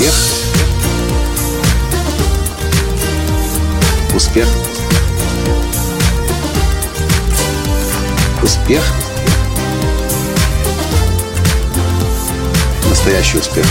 Успех. 0.00 0.14
Успех. 4.14 4.46
Успех. 8.42 8.82
Настоящий 12.88 13.38
успех. 13.38 13.66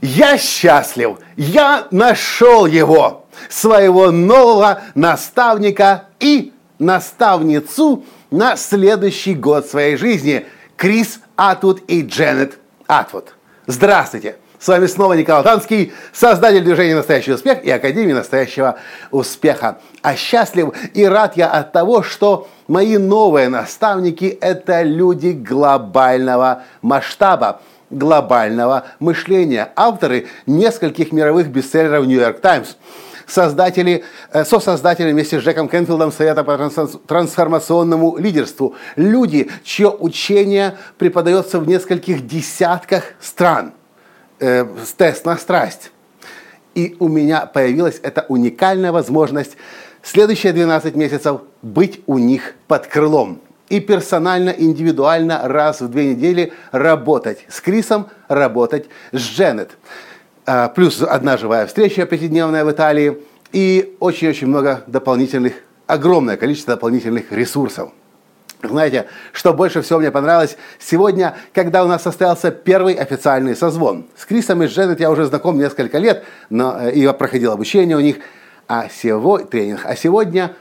Я 0.00 0.36
счастлив! 0.36 1.18
Я 1.36 1.86
нашел 1.92 2.66
его! 2.66 3.26
Своего 3.48 4.10
нового 4.10 4.82
наставника 4.96 6.08
и 6.18 6.52
наставницу 6.80 8.04
на 8.32 8.56
следующий 8.56 9.34
год 9.34 9.64
своей 9.64 9.96
жизни. 9.96 10.44
Крис 10.76 11.20
Атвуд 11.36 11.82
и 11.86 12.02
Дженнет 12.02 12.58
Атвуд. 12.98 13.32
Здравствуйте! 13.66 14.36
С 14.58 14.68
вами 14.68 14.86
снова 14.86 15.14
Николай 15.14 15.42
Танский, 15.42 15.94
создатель 16.12 16.62
движения 16.62 16.94
«Настоящий 16.94 17.32
успех» 17.32 17.64
и 17.64 17.70
Академии 17.70 18.12
«Настоящего 18.12 18.78
успеха». 19.10 19.78
А 20.02 20.14
счастлив 20.14 20.74
и 20.92 21.04
рад 21.06 21.36
я 21.38 21.48
от 21.48 21.72
того, 21.72 22.02
что 22.02 22.48
мои 22.68 22.98
новые 22.98 23.48
наставники– 23.48 24.26
это 24.40 24.82
люди 24.82 25.30
глобального 25.30 26.64
масштаба, 26.82 27.62
глобального 27.88 28.84
мышления, 29.00 29.72
авторы 29.74 30.26
нескольких 30.44 31.12
мировых 31.12 31.48
бестселлеров 31.48 32.06
«Нью-Йорк 32.06 32.40
Таймс», 32.40 32.76
создатели, 33.32 34.04
э, 34.32 34.44
сосоздатели 34.44 35.10
вместе 35.10 35.40
с 35.40 35.44
Джеком 35.44 35.68
Кенфилдом 35.68 36.12
Совета 36.12 36.44
по 36.44 36.56
трансформационному 37.06 38.16
лидерству. 38.18 38.74
Люди, 38.96 39.50
чье 39.64 39.90
учение 39.90 40.76
преподается 40.98 41.58
в 41.58 41.66
нескольких 41.66 42.26
десятках 42.26 43.04
стран. 43.20 43.72
Э, 44.38 44.66
тест 44.96 45.24
на 45.24 45.36
страсть. 45.36 45.90
И 46.74 46.96
у 46.98 47.08
меня 47.08 47.46
появилась 47.46 48.00
эта 48.02 48.24
уникальная 48.28 48.92
возможность 48.92 49.56
следующие 50.02 50.52
12 50.52 50.94
месяцев 50.96 51.42
быть 51.62 52.00
у 52.06 52.18
них 52.18 52.54
под 52.66 52.86
крылом. 52.86 53.40
И 53.68 53.80
персонально, 53.80 54.50
индивидуально 54.50 55.42
раз 55.44 55.80
в 55.80 55.88
две 55.88 56.14
недели 56.14 56.52
работать 56.72 57.46
с 57.48 57.60
Крисом, 57.60 58.08
работать 58.28 58.86
с 59.12 59.20
Дженнет. 59.20 59.70
А, 60.44 60.68
плюс 60.68 61.00
одна 61.00 61.36
живая 61.36 61.66
встреча 61.66 62.04
пятидневная 62.04 62.64
в 62.64 62.70
Италии 62.70 63.18
и 63.52 63.96
очень-очень 64.00 64.48
много 64.48 64.82
дополнительных, 64.88 65.52
огромное 65.86 66.36
количество 66.36 66.74
дополнительных 66.74 67.30
ресурсов. 67.30 67.90
Знаете, 68.60 69.06
что 69.32 69.52
больше 69.52 69.82
всего 69.82 70.00
мне 70.00 70.10
понравилось? 70.10 70.56
Сегодня, 70.80 71.36
когда 71.52 71.84
у 71.84 71.88
нас 71.88 72.02
состоялся 72.02 72.50
первый 72.50 72.94
официальный 72.94 73.54
созвон. 73.54 74.06
С 74.16 74.24
Крисом 74.24 74.62
и 74.62 74.66
Дженнет 74.66 75.00
я 75.00 75.10
уже 75.10 75.26
знаком 75.26 75.58
несколько 75.58 75.98
лет, 75.98 76.24
но 76.50 76.76
э, 76.80 76.92
и 76.92 77.06
проходил 77.12 77.52
обучение 77.52 77.96
у 77.96 78.00
них, 78.00 78.16
а 78.66 78.88
сегодня, 78.88 79.46
тренинг. 79.46 79.80
А 79.84 79.94
сегодня 79.94 80.54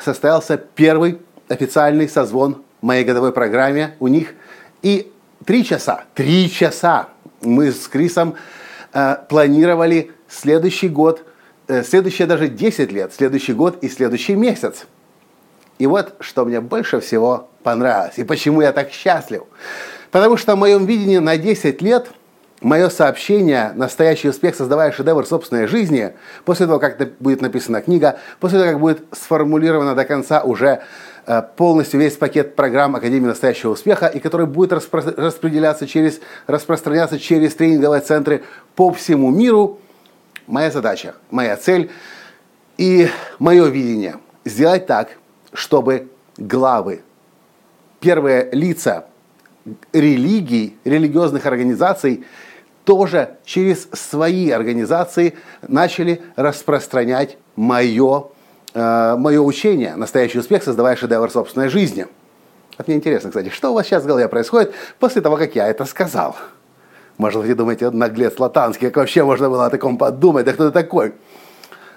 состоялся 0.00 0.56
первый 0.56 1.18
официальный 1.48 2.08
созвон 2.08 2.62
в 2.80 2.86
моей 2.86 3.04
годовой 3.04 3.32
программе 3.32 3.96
у 4.00 4.08
них. 4.08 4.34
И 4.82 5.12
три 5.44 5.64
часа, 5.64 6.04
три 6.14 6.50
часа 6.50 7.08
мы 7.42 7.72
с 7.72 7.86
Крисом 7.88 8.34
Э, 8.92 9.16
планировали 9.28 10.10
следующий 10.28 10.88
год, 10.88 11.24
э, 11.68 11.84
следующие 11.84 12.26
даже 12.26 12.48
10 12.48 12.90
лет, 12.90 13.12
следующий 13.14 13.52
год 13.52 13.78
и 13.82 13.88
следующий 13.88 14.34
месяц. 14.34 14.86
И 15.78 15.86
вот, 15.86 16.14
что 16.18 16.44
мне 16.44 16.60
больше 16.60 16.98
всего 16.98 17.48
понравилось, 17.62 18.18
и 18.18 18.24
почему 18.24 18.62
я 18.62 18.72
так 18.72 18.90
счастлив. 18.90 19.44
Потому 20.10 20.36
что 20.36 20.56
в 20.56 20.58
моем 20.58 20.86
видении 20.86 21.18
на 21.18 21.36
10 21.36 21.80
лет 21.82 22.10
мое 22.60 22.88
сообщение 22.88 23.70
«Настоящий 23.76 24.28
успех, 24.28 24.56
создавая 24.56 24.90
шедевр 24.90 25.24
собственной 25.24 25.68
жизни», 25.68 26.12
после 26.44 26.66
того, 26.66 26.80
как 26.80 26.98
будет 27.20 27.40
написана 27.42 27.82
книга, 27.82 28.18
после 28.40 28.58
того, 28.58 28.72
как 28.72 28.80
будет 28.80 29.04
сформулировано 29.12 29.94
до 29.94 30.04
конца 30.04 30.42
уже 30.42 30.82
полностью 31.56 32.00
весь 32.00 32.16
пакет 32.16 32.56
программ 32.56 32.96
Академии 32.96 33.26
настоящего 33.26 33.70
успеха, 33.70 34.06
и 34.06 34.18
который 34.18 34.46
будет 34.46 34.72
распределяться 34.72 35.86
через, 35.86 36.20
распространяться 36.46 37.18
через 37.18 37.54
тренинговые 37.54 38.00
центры 38.00 38.42
по 38.74 38.92
всему 38.92 39.30
миру. 39.30 39.78
Моя 40.46 40.70
задача, 40.70 41.14
моя 41.30 41.56
цель 41.56 41.90
и 42.76 43.08
мое 43.38 43.66
видение– 43.66 44.16
сделать 44.44 44.86
так, 44.86 45.10
чтобы 45.52 46.08
главы, 46.36 47.02
первые 48.00 48.48
лица 48.52 49.06
религий, 49.92 50.76
религиозных 50.84 51.46
организаций 51.46 52.24
тоже 52.84 53.36
через 53.44 53.88
свои 53.92 54.50
организации 54.50 55.34
начали 55.62 56.22
распространять 56.36 57.36
мое 57.56 58.24
э, 58.24 58.39
мое 58.74 59.40
учение 59.40 59.96
«Настоящий 59.96 60.38
успех, 60.38 60.62
создавая 60.62 60.96
шедевр 60.96 61.30
собственной 61.30 61.68
жизни». 61.68 62.06
Вот 62.78 62.86
мне 62.88 62.96
интересно, 62.96 63.30
кстати, 63.30 63.50
что 63.50 63.72
у 63.72 63.74
вас 63.74 63.86
сейчас 63.86 64.04
в 64.04 64.06
голове 64.06 64.26
происходит 64.28 64.72
после 64.98 65.20
того, 65.20 65.36
как 65.36 65.54
я 65.54 65.68
это 65.68 65.84
сказал? 65.84 66.36
Может, 67.18 67.44
вы 67.44 67.54
думаете, 67.54 67.90
наглец 67.90 68.38
Латанский, 68.38 68.88
как 68.88 68.96
вообще 68.96 69.22
можно 69.22 69.50
было 69.50 69.66
о 69.66 69.70
таком 69.70 69.98
подумать, 69.98 70.46
да 70.46 70.54
кто 70.54 70.68
ты 70.68 70.72
такой? 70.72 71.12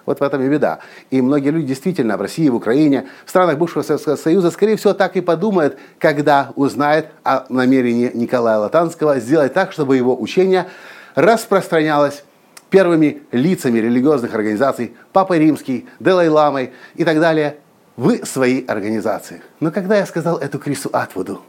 Вот 0.06 0.20
в 0.20 0.24
этом 0.24 0.42
и 0.42 0.50
беда. 0.50 0.80
И 1.12 1.22
многие 1.22 1.52
люди 1.52 1.68
действительно 1.68 2.18
в 2.18 2.22
России, 2.22 2.50
в 2.50 2.56
Украине, 2.56 3.08
в 3.26 3.30
странах 3.30 3.58
бывшего 3.58 3.84
Советского 3.84 4.18
Союза, 4.18 4.52
скорее 4.52 4.76
всего, 4.76 4.94
так 4.94 5.16
и 5.16 5.22
подумают, 5.22 5.78
когда 5.98 6.52
узнают 6.58 7.06
о 7.24 7.46
намерении 7.48 8.12
Николая 8.14 8.58
Латанского 8.58 9.22
сделать 9.22 9.54
так, 9.54 9.72
чтобы 9.72 9.96
его 9.96 10.20
учение 10.20 10.68
распространялось 11.16 12.26
первыми 12.74 13.22
лицами 13.32 13.78
религиозных 13.78 14.34
организаций, 14.34 14.96
Папой 15.12 15.38
Римский, 15.38 15.86
Делай-Ламой 16.00 16.72
и 16.96 17.04
так 17.04 17.20
далее, 17.20 17.58
в 17.98 18.26
свои 18.26 18.66
организации. 18.66 19.44
Но 19.60 19.70
когда 19.70 19.96
я 19.96 20.08
сказал 20.08 20.40
эту 20.40 20.58
Крису 20.58 20.90
Атвуду, 20.92 21.44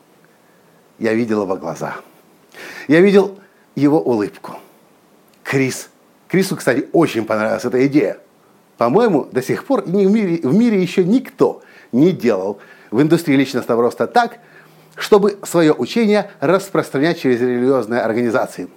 я 0.99 1.15
видел 1.15 1.45
его 1.45 1.57
глаза. 1.57 1.95
Я 2.89 3.01
видел 3.01 3.39
его 3.75 4.03
улыбку. 4.03 4.57
Крис. 5.43 5.89
Крису, 6.29 6.57
кстати, 6.57 6.91
очень 6.93 7.25
понравилась 7.25 7.65
эта 7.65 7.87
идея. 7.87 8.19
По-моему, 8.77 9.25
до 9.25 9.41
сих 9.41 9.65
пор 9.65 9.81
в 9.81 9.95
мире, 9.95 10.47
в 10.47 10.55
мире 10.55 10.83
еще 10.83 11.05
никто 11.05 11.63
не 11.91 12.13
делал 12.13 12.59
в 12.91 13.01
индустрии 13.01 13.37
личностного 13.37 13.81
роста 13.81 14.07
так, 14.07 14.41
чтобы 14.95 15.39
свое 15.45 15.73
учение 15.73 16.31
распространять 16.41 17.19
через 17.19 17.41
религиозные 17.41 18.03
организации. 18.03 18.69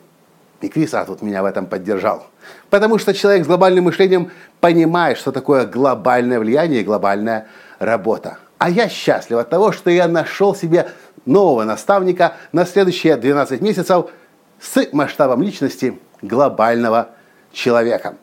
И 0.61 0.69
Крис 0.69 0.93
Атвуд 0.93 1.21
меня 1.21 1.43
в 1.43 1.45
этом 1.45 1.67
поддержал. 1.67 2.25
Потому 2.69 2.97
что 2.97 3.13
человек 3.13 3.43
с 3.43 3.47
глобальным 3.47 3.85
мышлением 3.85 4.31
понимает, 4.59 5.17
что 5.17 5.31
такое 5.31 5.65
глобальное 5.65 6.39
влияние 6.39 6.81
и 6.81 6.83
глобальная 6.83 7.47
работа. 7.79 8.37
А 8.57 8.69
я 8.69 8.89
счастлив 8.89 9.37
от 9.37 9.49
того, 9.49 9.71
что 9.71 9.91
я 9.91 10.07
нашел 10.07 10.55
себе 10.55 10.89
нового 11.25 11.63
наставника 11.63 12.35
на 12.51 12.65
следующие 12.65 13.15
12 13.17 13.61
месяцев 13.61 14.07
с 14.59 14.87
масштабом 14.93 15.43
личности 15.43 15.99
глобального 16.23 17.09
человека. 17.51 18.15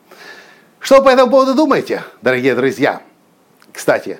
Что 0.79 1.01
по 1.01 1.09
этому 1.09 1.31
поводу 1.31 1.55
думаете, 1.55 2.03
дорогие 2.21 2.53
друзья? 2.53 3.01
Кстати, 3.71 4.19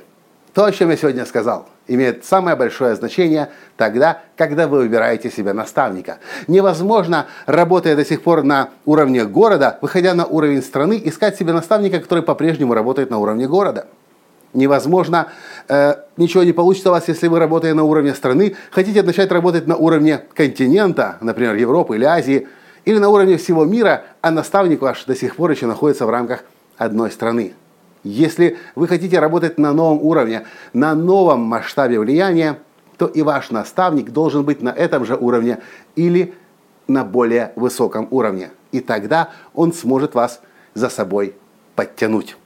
то, 0.55 0.63
о 0.63 0.71
чем 0.71 0.89
я 0.89 0.95
сегодня 0.95 1.25
сказал, 1.25 1.67
имеет 1.85 2.23
самое 2.23 2.55
большое 2.55 2.95
значение 2.95 3.49
тогда, 3.75 4.21
когда 4.37 4.69
вы 4.69 4.77
выбираете 4.77 5.29
себе 5.29 5.51
наставника. 5.51 6.19
Невозможно, 6.47 7.25
работая 7.45 7.97
до 7.97 8.05
сих 8.05 8.23
пор 8.23 8.43
на 8.43 8.69
уровне 8.85 9.25
города, 9.25 9.77
выходя 9.81 10.13
на 10.13 10.25
уровень 10.25 10.63
страны, 10.63 10.99
искать 11.03 11.37
себе 11.37 11.51
наставника, 11.51 11.99
который 11.99 12.23
по-прежнему 12.23 12.73
работает 12.73 13.09
на 13.09 13.19
уровне 13.19 13.49
города. 13.49 13.87
Невозможно, 14.53 15.27
э, 15.67 15.95
ничего 16.15 16.43
не 16.43 16.53
получится 16.53 16.87
у 16.87 16.93
вас, 16.93 17.09
если 17.09 17.27
вы, 17.27 17.39
работая 17.39 17.73
на 17.73 17.83
уровне 17.83 18.13
страны, 18.13 18.55
хотите 18.71 19.03
начать 19.03 19.33
работать 19.33 19.67
на 19.67 19.75
уровне 19.75 20.21
континента, 20.35 21.17
например, 21.19 21.55
Европы 21.55 21.97
или 21.97 22.05
Азии, 22.05 22.47
или 22.85 22.97
на 22.97 23.09
уровне 23.09 23.35
всего 23.35 23.65
мира, 23.65 24.05
а 24.21 24.31
наставник 24.31 24.81
ваш 24.81 25.03
до 25.03 25.17
сих 25.17 25.35
пор 25.35 25.51
еще 25.51 25.65
находится 25.65 26.05
в 26.05 26.09
рамках 26.09 26.45
одной 26.77 27.11
страны. 27.11 27.55
Если 28.05 28.57
вы 28.75 28.87
хотите 28.87 29.17
работать 29.17 29.57
на 29.57 29.73
новом 29.73 29.99
уровне, 29.99 30.45
на 30.73 30.93
новом 30.93 31.41
масштабе 31.41 31.99
влияния, 31.99 32.59
то 32.97 33.07
и 33.07 33.23
ваш 33.23 33.49
наставник 33.49 34.11
должен 34.11 34.43
быть 34.43 34.61
на 34.61 34.69
этом 34.69 35.05
же 35.05 35.15
уровне 35.15 35.57
или 35.95 36.35
на 36.87 37.03
более 37.03 37.51
высоком 37.55 38.07
уровне. 38.11 38.51
И 38.71 38.79
тогда 38.79 39.29
он 39.55 39.73
сможет 39.73 40.13
вас 40.13 40.39
за 40.75 40.89
собой 40.89 41.33
подтянуть. 41.75 42.37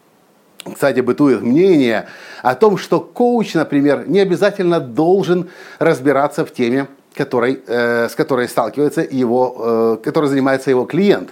Кстати, 0.64 1.02
бытует 1.02 1.42
мнение 1.42 2.08
о 2.42 2.56
том, 2.56 2.78
что 2.78 3.02
коуч, 3.02 3.54
например, 3.54 4.08
не 4.08 4.20
обязательно 4.22 4.80
должен 4.80 5.50
разбираться 5.78 6.46
в 6.46 6.54
теме, 6.54 6.88
которой, 7.14 7.62
э, 7.68 8.08
с 8.08 8.16
которой 8.16 8.48
сталкивается 8.48 9.02
его, 9.02 9.98
э, 10.00 10.04
которой 10.06 10.28
занимается 10.28 10.70
его 10.70 10.86
клиент. 10.86 11.32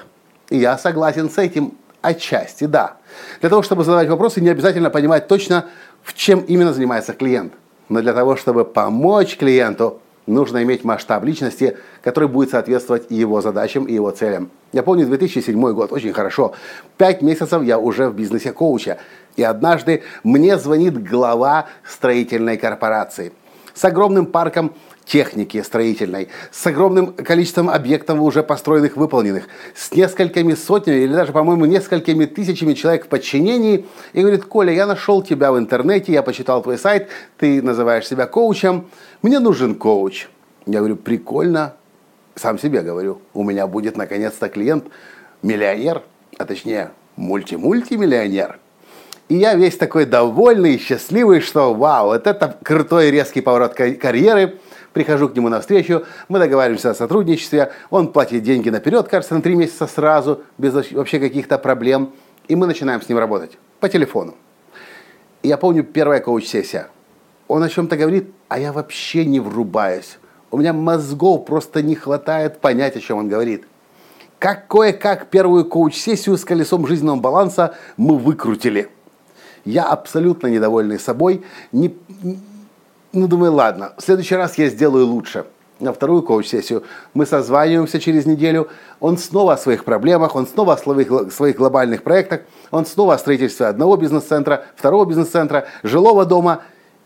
И 0.49 0.57
я 0.57 0.77
согласен 0.77 1.29
с 1.29 1.37
этим 1.37 1.73
Отчасти, 2.01 2.65
да. 2.65 2.97
Для 3.41 3.49
того, 3.49 3.63
чтобы 3.63 3.83
задавать 3.83 4.07
вопросы, 4.07 4.39
не 4.41 4.49
обязательно 4.49 4.89
понимать 4.89 5.27
точно, 5.27 5.65
в 6.03 6.13
чем 6.13 6.41
именно 6.41 6.73
занимается 6.73 7.13
клиент. 7.13 7.53
Но 7.89 8.01
для 8.01 8.13
того, 8.13 8.35
чтобы 8.35 8.65
помочь 8.65 9.37
клиенту, 9.37 10.01
нужно 10.27 10.61
иметь 10.63 10.83
масштаб 10.83 11.23
личности, 11.23 11.77
который 12.03 12.29
будет 12.29 12.51
соответствовать 12.51 13.09
его 13.09 13.41
задачам 13.41 13.85
и 13.85 13.93
его 13.93 14.11
целям. 14.11 14.51
Я 14.73 14.83
помню 14.83 15.07
2007 15.07 15.73
год 15.73 15.91
очень 15.91 16.13
хорошо. 16.13 16.53
Пять 16.97 17.21
месяцев 17.21 17.63
я 17.63 17.79
уже 17.79 18.09
в 18.09 18.15
бизнесе 18.15 18.51
коуча. 18.51 18.97
И 19.35 19.43
однажды 19.43 20.03
мне 20.23 20.57
звонит 20.57 21.01
глава 21.01 21.67
строительной 21.85 22.57
корпорации 22.57 23.31
с 23.77 23.85
огромным 23.85 24.25
парком 24.25 24.73
техники 25.05 25.61
строительной, 25.61 26.29
с 26.51 26.65
огромным 26.65 27.13
количеством 27.13 27.69
объектов 27.69 28.19
уже 28.19 28.41
построенных, 28.43 28.97
выполненных, 28.97 29.47
с 29.75 29.91
несколькими 29.91 30.55
сотнями 30.55 30.97
или 30.97 31.13
даже, 31.13 31.31
по-моему, 31.31 31.65
несколькими 31.65 32.25
тысячами 32.25 32.73
человек 32.73 33.05
в 33.05 33.07
подчинении, 33.07 33.85
и 34.13 34.21
говорит, 34.21 34.45
Коля, 34.45 34.73
я 34.73 34.87
нашел 34.87 35.21
тебя 35.21 35.51
в 35.51 35.59
интернете, 35.59 36.11
я 36.11 36.23
почитал 36.23 36.61
твой 36.63 36.77
сайт, 36.77 37.09
ты 37.37 37.61
называешь 37.61 38.07
себя 38.07 38.25
коучем, 38.25 38.87
мне 39.21 39.39
нужен 39.39 39.75
коуч. 39.75 40.27
Я 40.65 40.79
говорю, 40.79 40.95
прикольно, 40.95 41.75
сам 42.35 42.59
себе 42.59 42.81
говорю, 42.81 43.21
у 43.33 43.43
меня 43.43 43.67
будет 43.67 43.95
наконец-то 43.95 44.49
клиент, 44.49 44.85
миллионер, 45.43 46.01
а 46.37 46.45
точнее 46.45 46.91
мульти-мультимиллионер. 47.15 48.57
И 49.29 49.35
я 49.35 49.55
весь 49.55 49.77
такой 49.77 50.05
довольный 50.05 50.75
и 50.75 50.79
счастливый, 50.79 51.41
что 51.41 51.73
вау, 51.73 52.07
вот 52.07 52.27
это 52.27 52.57
крутой 52.63 53.11
резкий 53.11 53.41
поворот 53.41 53.73
карьеры– 53.73 54.59
прихожу 54.97 55.29
к 55.29 55.35
нему 55.35 55.47
навстречу, 55.49 56.05
мы 56.27 56.39
договариваемся 56.39 56.89
о 56.89 56.95
сотрудничестве, 56.95 57.71
он 57.91 58.11
платит 58.11 58.41
деньги 58.41 58.71
наперед, 58.71 59.07
кажется, 59.07 59.35
на 59.35 59.43
три 59.43 59.55
месяца 59.55 59.85
сразу, 59.85 60.41
без 60.57 60.73
вообще 60.91 61.19
каких-то 61.19 61.59
проблем, 61.59 62.13
и 62.47 62.55
мы 62.55 62.65
начинаем 62.65 62.99
с 62.99 63.07
ним 63.07 63.19
работать 63.19 63.59
по 63.79 63.89
телефону. 63.89 64.33
И 65.43 65.49
я 65.49 65.57
помню 65.57 65.83
первая 65.83 66.19
коуч-сессия. 66.19 66.87
Он 67.47 67.61
о 67.61 67.69
чем-то 67.69 67.95
говорит, 67.95 68.31
а 68.49 68.57
я 68.57 68.73
вообще 68.73 69.23
не 69.23 69.39
врубаюсь. 69.39 70.17
У 70.49 70.57
меня 70.57 70.73
мозгов 70.73 71.45
просто 71.45 71.83
не 71.83 71.93
хватает 71.93 72.59
понять, 72.59 72.95
о 72.95 72.99
чем 72.99 73.19
он 73.19 73.29
говорит. 73.29 73.67
Как 74.39 74.67
кое-как 74.67 75.27
первую 75.27 75.65
коуч-сессию 75.65 76.37
с 76.37 76.43
колесом 76.43 76.87
жизненного 76.87 77.19
баланса 77.19 77.75
мы 77.97 78.17
выкрутили. 78.17 78.89
Я 79.67 79.83
абсолютно 79.83 80.47
недовольный 80.47 80.97
собой, 80.97 81.43
не, 81.73 81.93
ну, 83.11 83.27
думаю, 83.27 83.51
ладно, 83.51 83.91
в 83.97 84.01
следующий 84.01 84.35
раз 84.35 84.57
я 84.57 84.69
сделаю 84.69 85.05
лучше. 85.05 85.43
На 85.81 85.91
вторую 85.91 86.23
коуч-сессию 86.23 86.83
мы 87.13 87.25
созваниваемся 87.25 87.99
через 87.99 88.25
неделю. 88.25 88.69
Он 89.01 89.17
снова 89.17 89.53
о 89.53 89.57
своих 89.57 89.83
проблемах, 89.83 90.37
он 90.37 90.47
снова 90.47 90.75
о 90.75 90.77
своих, 90.77 91.33
своих 91.33 91.57
глобальных 91.57 92.03
проектах, 92.03 92.41
он 92.71 92.85
снова 92.85 93.15
о 93.15 93.17
строительстве 93.17 93.65
одного 93.65 93.97
бизнес-центра, 93.97 94.63
второго 94.77 95.03
бизнес-центра, 95.03 95.67
жилого 95.83 96.23
дома. 96.25 96.61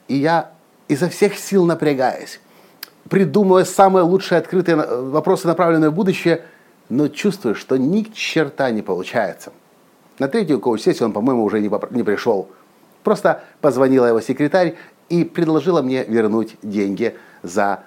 И 0.07 0.17
я 0.17 0.51
изо 0.87 1.09
всех 1.09 1.39
сил 1.39 1.65
напрягаюсь, 1.65 2.39
придумывая 3.09 3.65
самые 3.65 4.03
лучшие 4.03 4.37
открытые 4.37 4.75
вопросы, 4.75 5.47
направленные 5.47 5.89
в 5.89 5.95
будущее, 5.95 6.45
но 6.89 7.07
чувствую, 7.07 7.55
что 7.55 7.75
ни 7.75 8.03
черта 8.13 8.69
не 8.69 8.83
получается. 8.83 9.51
На 10.21 10.27
третью 10.27 10.59
коуч-сессию 10.59 11.07
он, 11.07 11.13
по-моему, 11.13 11.43
уже 11.43 11.59
не, 11.59 11.71
не 11.89 12.03
пришел. 12.03 12.47
Просто 13.01 13.43
позвонила 13.59 14.05
его 14.05 14.21
секретарь 14.21 14.75
и 15.09 15.23
предложила 15.23 15.81
мне 15.81 16.03
вернуть 16.03 16.57
деньги 16.61 17.17
за 17.41 17.85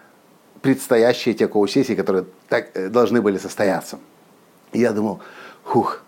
предстоящие 0.60 1.36
те 1.36 1.46
коуч-сессии, 1.46 1.94
которые 1.94 2.24
так, 2.48 2.70
э, 2.74 2.88
должны 2.88 3.22
были 3.22 3.38
состояться. 3.38 4.00
И 4.72 4.80
я 4.80 4.90
думал, 4.90 5.20
хух, 5.62 6.02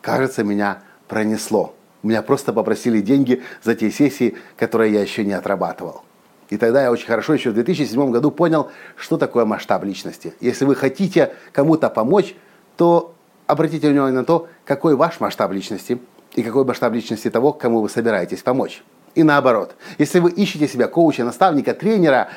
кажется, 0.00 0.42
меня 0.42 0.80
пронесло. 1.06 1.74
Меня 2.02 2.22
просто 2.22 2.54
попросили 2.54 3.02
деньги 3.02 3.42
за 3.62 3.74
те 3.74 3.90
сессии, 3.90 4.38
которые 4.56 4.94
я 4.94 5.02
еще 5.02 5.22
не 5.22 5.34
отрабатывал. 5.34 6.02
И 6.48 6.56
тогда 6.56 6.82
я 6.82 6.90
очень 6.90 7.08
хорошо 7.08 7.34
еще 7.34 7.50
в 7.50 7.54
2007 7.54 8.10
году 8.10 8.30
понял, 8.30 8.70
что 8.96 9.18
такое 9.18 9.44
масштаб 9.44 9.84
личности. 9.84 10.32
Если 10.40 10.64
вы 10.64 10.74
хотите 10.74 11.34
кому-то 11.52 11.90
помочь, 11.90 12.34
то 12.78 13.14
обратите 13.48 13.88
внимание 13.88 14.20
на 14.20 14.24
то, 14.24 14.46
какой 14.64 14.94
ваш 14.94 15.18
масштаб 15.18 15.50
личности 15.52 15.98
и 16.36 16.42
какой 16.42 16.64
масштаб 16.64 16.92
личности 16.92 17.30
того, 17.30 17.52
кому 17.52 17.80
вы 17.80 17.88
собираетесь 17.88 18.42
помочь. 18.42 18.84
И 19.16 19.24
наоборот. 19.24 19.74
Если 19.96 20.20
вы 20.20 20.30
ищете 20.30 20.68
себя 20.68 20.86
коуча, 20.86 21.24
наставника, 21.24 21.74
тренера, 21.74 22.28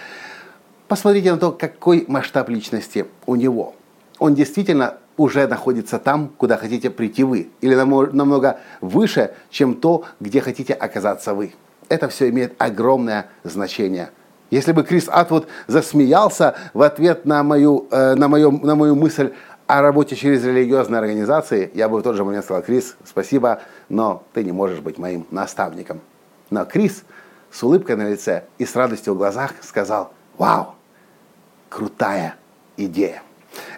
посмотрите 0.88 1.32
на 1.32 1.38
то, 1.38 1.52
какой 1.52 2.06
масштаб 2.08 2.50
личности 2.50 3.06
у 3.28 3.36
него. 3.36 3.76
Он 4.18 4.34
действительно 4.34 4.98
уже 5.18 5.46
находится 5.48 6.00
там, 6.00 6.30
куда 6.38 6.58
хотите 6.58 6.90
прийти 6.90 7.24
вы. 7.24 7.50
Или 7.60 7.76
намного 7.76 8.60
выше, 8.80 9.34
чем 9.50 9.76
то, 9.76 10.06
где 10.20 10.42
хотите 10.42 10.74
оказаться 10.74 11.34
вы. 11.34 11.54
Это 11.90 12.08
все 12.08 12.30
имеет 12.30 12.54
огромное 12.58 13.28
значение. 13.44 14.12
Если 14.52 14.74
бы 14.74 14.84
Крис 14.84 15.08
Атвуд 15.08 15.48
засмеялся 15.68 16.56
в 16.74 16.82
ответ 16.82 17.26
на 17.26 17.42
мою, 17.42 17.88
э, 17.90 18.16
на, 18.16 18.28
мою, 18.28 18.52
на 18.52 18.76
мою 18.76 18.96
мысль 18.96 19.32
о 19.72 19.82
работе 19.82 20.18
через 20.18 20.44
религиозные 20.44 21.00
организации, 21.00 21.72
я 21.74 21.88
бы 21.88 22.00
в 22.00 22.04
тот 22.04 22.18
же 22.18 22.26
момент 22.26 22.44
сказал, 22.44 22.62
Крис, 22.62 22.98
спасибо, 23.06 23.62
но 23.88 24.22
ты 24.34 24.44
не 24.44 24.52
можешь 24.52 24.82
быть 24.82 24.98
моим 24.98 25.26
наставником. 25.32 26.02
Но 26.50 26.66
Крис 26.66 27.06
с 27.50 27.64
улыбкой 27.64 27.96
на 27.96 28.10
лице 28.10 28.44
и 28.58 28.66
с 28.66 28.76
радостью 28.76 29.14
в 29.14 29.18
глазах 29.18 29.54
сказал, 29.62 30.12
вау, 30.38 30.76
крутая 31.70 32.36
идея. 32.76 33.24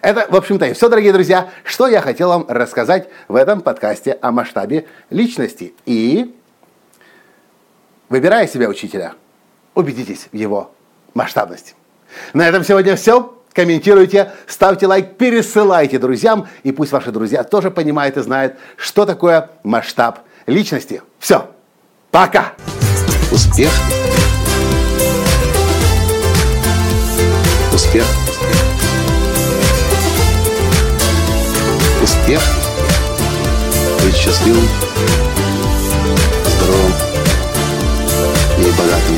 Это, 0.02 0.26
в 0.32 0.36
общем-то, 0.36 0.66
и 0.66 0.74
все, 0.74 0.90
дорогие 0.90 1.14
друзья, 1.14 1.52
что 1.64 1.86
я 1.86 2.02
хотел 2.02 2.30
вам 2.30 2.46
рассказать 2.48 3.08
в 3.28 3.36
этом 3.36 3.62
подкасте 3.62 4.18
о 4.20 4.32
масштабе 4.32 4.88
личности. 5.12 5.76
И, 5.86 6.36
выбирая 8.10 8.48
себя 8.48 8.68
учителя, 8.68 9.14
убедитесь 9.76 10.28
в 10.32 10.36
его 10.36 10.72
масштабности. 11.14 11.76
На 12.34 12.48
этом 12.48 12.64
сегодня 12.64 12.96
все. 12.96 13.43
Комментируйте, 13.54 14.32
ставьте 14.48 14.88
лайк, 14.88 15.16
пересылайте 15.18 16.00
друзьям, 16.00 16.48
и 16.64 16.72
пусть 16.72 16.92
ваши 16.92 17.12
друзья 17.12 17.44
тоже 17.44 17.70
понимают 17.70 18.18
и 18.18 18.22
знают, 18.22 18.56
что 18.78 19.06
такое 19.06 19.52
масштаб 19.64 20.20
личности. 20.48 21.02
Все. 21.20 21.50
Пока! 22.10 22.54
Успех! 23.32 23.72
Успех! 27.74 28.06
Успех! 32.02 32.42
Быть 34.04 34.16
счастливым, 34.16 34.68
здоровым 36.58 36.94
и 38.58 38.72
богатым. 38.78 39.18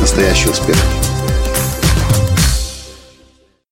Настоящий 0.00 0.48
успех! 0.48 0.76